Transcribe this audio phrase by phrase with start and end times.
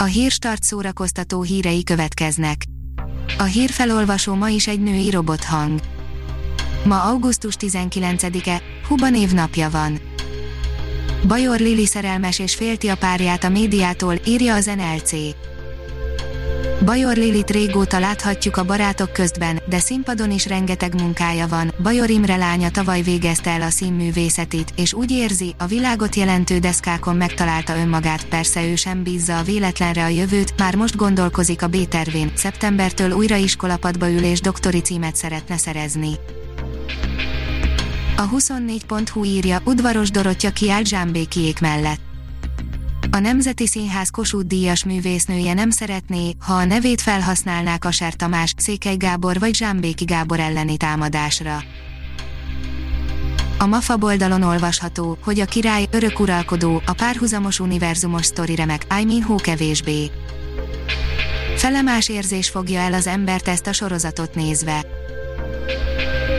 [0.00, 2.64] A hírstart szórakoztató hírei következnek.
[3.38, 5.80] A hírfelolvasó ma is egy női robothang.
[6.84, 10.00] Ma augusztus 19-e, Huba napja van.
[11.26, 15.12] Bajor Lili szerelmes és félti a párját a médiától, írja az NLC.
[16.84, 21.72] Bajor Lilit régóta láthatjuk a barátok köztben, de színpadon is rengeteg munkája van.
[21.82, 27.16] Bajor Imre lánya tavaly végezte el a színművészetit, és úgy érzi, a világot jelentő deszkákon
[27.16, 32.32] megtalálta önmagát, persze ő sem bízza a véletlenre a jövőt, már most gondolkozik a B-tervén,
[32.34, 36.10] szeptembertől újra iskolapadba ül és doktori címet szeretne szerezni.
[38.16, 42.07] A 24.hu írja, udvaros Dorottya kiállt Zsámbékiék mellett
[43.10, 48.96] a Nemzeti Színház Kossuth Díjas művésznője nem szeretné, ha a nevét felhasználnák Aser Tamás, Székely
[48.96, 51.62] Gábor vagy Zsámbéki Gábor elleni támadásra.
[53.58, 59.04] A MAFA oldalon olvasható, hogy a király örök uralkodó, a párhuzamos univerzumos sztori remek, I
[59.04, 60.10] mean hó kevésbé.
[61.56, 64.84] Felemás érzés fogja el az embert ezt a sorozatot nézve.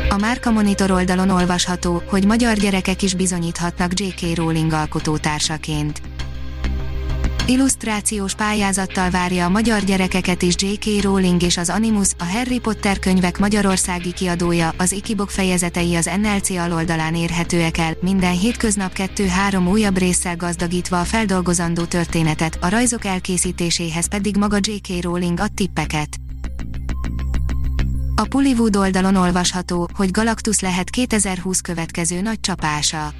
[0.09, 4.35] A Márka Monitor oldalon olvasható, hogy magyar gyerekek is bizonyíthatnak J.K.
[4.35, 6.08] Rowling alkotótársaként.
[7.49, 11.03] Illusztrációs pályázattal várja a magyar gyerekeket is J.K.
[11.03, 16.49] Rowling és az Animus, a Harry Potter könyvek magyarországi kiadója, az Ikibok fejezetei az NLC
[16.49, 24.07] aloldalán érhetőek el, minden hétköznap 2-3 újabb résszel gazdagítva a feldolgozandó történetet, a rajzok elkészítéséhez
[24.07, 25.03] pedig maga J.K.
[25.03, 26.17] Rowling ad tippeket.
[28.15, 33.13] A Pullywood oldalon olvasható, hogy Galactus lehet 2020 következő nagy csapása.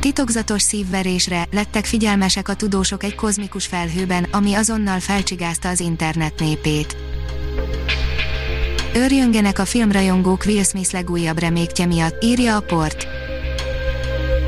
[0.00, 6.96] Titokzatos szívverésre lettek figyelmesek a tudósok egy kozmikus felhőben, ami azonnal felcsigázta az internet népét.
[8.94, 13.06] Örjöngenek a filmrajongók Will Smith legújabb remékje miatt, írja a port.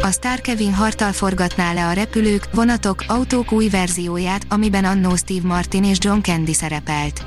[0.03, 5.47] A Star Kevin Hartal forgatná le a repülők, vonatok, autók új verzióját, amiben annó Steve
[5.47, 7.25] Martin és John Candy szerepelt.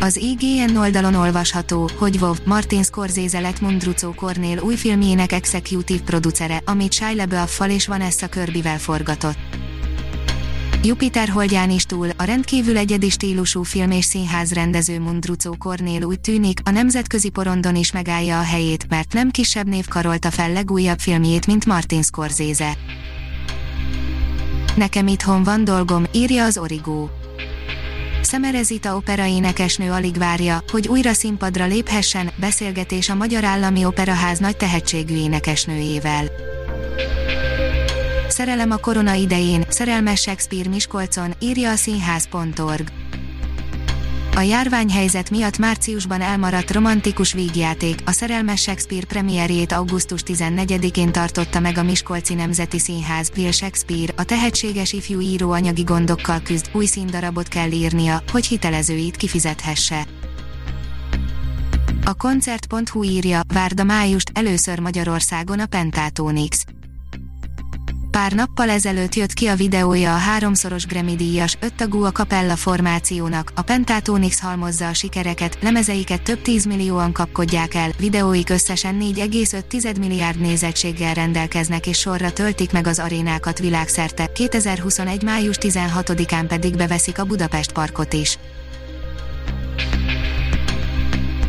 [0.00, 6.62] Az IGN oldalon olvasható, hogy WoW Martin Scorsese lett Mundrucó Cornél új filmjének executive producere,
[6.64, 9.38] amit Shia LaBeouf-fal és Vanessa Kirbyvel forgatott.
[10.82, 16.20] Jupiter holdján is túl, a rendkívül egyedi stílusú film és színház rendező Mundrucó Cornél úgy
[16.20, 20.98] tűnik, a nemzetközi porondon is megállja a helyét, mert nem kisebb név karolta fel legújabb
[20.98, 22.76] filmjét, mint Martin Scorsese.
[24.76, 27.17] Nekem itthon van dolgom, írja az Origo.
[28.28, 34.56] Szemerezita opera énekesnő alig várja, hogy újra színpadra léphessen, beszélgetés a Magyar Állami Operaház nagy
[34.56, 36.24] tehetségű énekesnőjével.
[38.28, 42.97] Szerelem a korona idején, szerelmes Shakespeare Miskolcon, írja a színház.org.
[44.38, 51.78] A járványhelyzet miatt márciusban elmaradt romantikus vígjáték, a Szerelmes Shakespeare premierjét augusztus 14-én tartotta meg
[51.78, 53.30] a Miskolci Nemzeti Színház.
[53.36, 59.16] Will Shakespeare, a tehetséges ifjú író anyagi gondokkal küzd, új színdarabot kell írnia, hogy hitelezőit
[59.16, 60.06] kifizethesse.
[62.04, 66.64] A koncert.hu írja, várda májust, először Magyarországon a Pentatonix.
[68.18, 73.52] Pár nappal ezelőtt jött ki a videója a háromszoros Grammy díjas, öttagú a Capella formációnak,
[73.54, 81.14] a Pentatonix halmozza a sikereket, lemezeiket több tízmillióan kapkodják el, videóik összesen 4,5 milliárd nézettséggel
[81.14, 85.22] rendelkeznek és sorra töltik meg az arénákat világszerte, 2021.
[85.22, 88.38] május 16-án pedig beveszik a Budapest Parkot is.